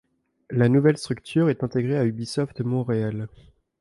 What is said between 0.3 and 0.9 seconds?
La